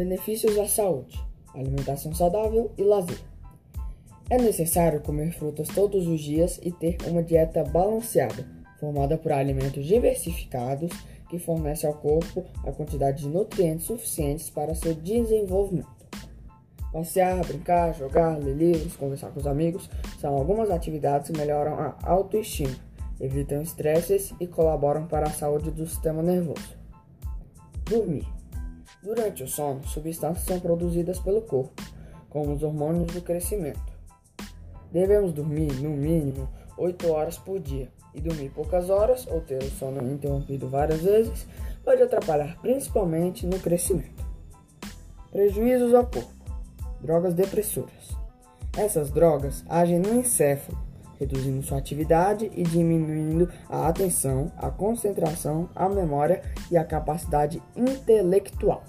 Benefícios 0.00 0.58
à 0.58 0.66
saúde: 0.66 1.22
alimentação 1.54 2.14
saudável 2.14 2.72
e 2.78 2.82
lazer. 2.82 3.20
É 4.30 4.38
necessário 4.38 5.02
comer 5.02 5.30
frutas 5.30 5.68
todos 5.68 6.08
os 6.08 6.22
dias 6.22 6.58
e 6.62 6.72
ter 6.72 6.96
uma 7.06 7.22
dieta 7.22 7.62
balanceada, 7.64 8.48
formada 8.78 9.18
por 9.18 9.30
alimentos 9.30 9.84
diversificados 9.84 10.90
que 11.28 11.38
fornecem 11.38 11.86
ao 11.86 11.96
corpo 11.96 12.46
a 12.66 12.72
quantidade 12.72 13.24
de 13.24 13.28
nutrientes 13.28 13.84
suficientes 13.84 14.48
para 14.48 14.74
seu 14.74 14.94
desenvolvimento. 14.94 16.08
Passear, 16.90 17.44
brincar, 17.44 17.94
jogar, 17.94 18.38
ler 18.38 18.56
livros, 18.56 18.96
conversar 18.96 19.28
com 19.32 19.40
os 19.40 19.46
amigos 19.46 19.90
são 20.18 20.34
algumas 20.34 20.70
atividades 20.70 21.28
que 21.28 21.36
melhoram 21.36 21.74
a 21.74 21.98
autoestima, 22.04 22.74
evitam 23.20 23.60
estresses 23.60 24.32
e 24.40 24.46
colaboram 24.46 25.06
para 25.06 25.26
a 25.26 25.30
saúde 25.30 25.70
do 25.70 25.86
sistema 25.86 26.22
nervoso. 26.22 26.74
Dormir. 27.84 28.39
Durante 29.02 29.42
o 29.42 29.48
sono, 29.48 29.82
substâncias 29.86 30.46
são 30.46 30.60
produzidas 30.60 31.18
pelo 31.18 31.42
corpo, 31.42 31.82
como 32.28 32.54
os 32.54 32.62
hormônios 32.62 33.12
do 33.12 33.22
crescimento. 33.22 33.80
Devemos 34.92 35.32
dormir 35.32 35.72
no 35.80 35.90
mínimo 35.90 36.48
8 36.76 37.10
horas 37.10 37.38
por 37.38 37.58
dia, 37.60 37.90
e 38.14 38.20
dormir 38.20 38.50
poucas 38.50 38.90
horas 38.90 39.26
ou 39.26 39.40
ter 39.40 39.62
o 39.62 39.70
sono 39.70 40.12
interrompido 40.12 40.68
várias 40.68 41.00
vezes 41.00 41.46
pode 41.84 42.02
atrapalhar 42.02 42.60
principalmente 42.60 43.46
no 43.46 43.58
crescimento. 43.58 44.24
Prejuízos 45.30 45.94
ao 45.94 46.06
corpo: 46.06 46.32
drogas 47.00 47.34
depressoras. 47.34 48.16
Essas 48.76 49.10
drogas 49.10 49.64
agem 49.68 49.98
no 49.98 50.14
encéfalo, 50.14 50.78
reduzindo 51.20 51.62
sua 51.62 51.78
atividade 51.78 52.50
e 52.54 52.62
diminuindo 52.62 53.48
a 53.68 53.86
atenção, 53.86 54.50
a 54.56 54.70
concentração, 54.70 55.68
a 55.76 55.86
memória 55.88 56.42
e 56.70 56.78
a 56.78 56.84
capacidade 56.84 57.62
intelectual. 57.76 58.82